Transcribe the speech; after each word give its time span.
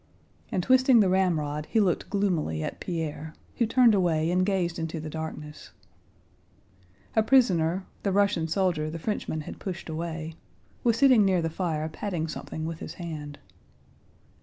And 0.51 0.63
twisting 0.63 0.99
the 0.99 1.09
ramrod 1.09 1.67
he 1.67 1.79
looked 1.79 2.09
gloomily 2.09 2.63
at 2.63 2.79
Pierre, 2.79 3.35
who 3.57 3.67
turned 3.67 3.93
away 3.93 4.31
and 4.31 4.43
gazed 4.43 4.79
into 4.79 4.99
the 4.99 5.11
darkness. 5.11 5.69
A 7.15 7.21
prisoner, 7.21 7.85
the 8.01 8.11
Russian 8.11 8.47
soldier 8.47 8.89
the 8.89 8.97
Frenchman 8.97 9.41
had 9.41 9.59
pushed 9.59 9.89
away, 9.89 10.33
was 10.83 10.97
sitting 10.97 11.23
near 11.23 11.43
the 11.43 11.51
fire 11.51 11.87
patting 11.87 12.27
something 12.27 12.65
with 12.65 12.79
his 12.79 12.95
hand. 12.95 13.37